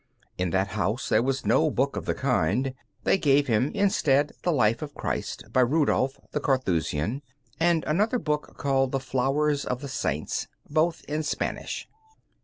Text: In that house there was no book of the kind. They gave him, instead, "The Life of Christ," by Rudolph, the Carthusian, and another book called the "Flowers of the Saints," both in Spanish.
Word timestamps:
In 0.35 0.49
that 0.49 0.69
house 0.69 1.09
there 1.09 1.21
was 1.21 1.45
no 1.45 1.69
book 1.69 1.95
of 1.95 2.05
the 2.05 2.15
kind. 2.15 2.73
They 3.03 3.19
gave 3.19 3.45
him, 3.45 3.69
instead, 3.75 4.31
"The 4.41 4.51
Life 4.51 4.81
of 4.81 4.95
Christ," 4.95 5.43
by 5.53 5.59
Rudolph, 5.59 6.19
the 6.31 6.39
Carthusian, 6.39 7.21
and 7.59 7.83
another 7.85 8.17
book 8.17 8.55
called 8.57 8.93
the 8.93 8.99
"Flowers 8.99 9.63
of 9.63 9.81
the 9.81 9.87
Saints," 9.87 10.47
both 10.67 11.03
in 11.07 11.21
Spanish. 11.21 11.87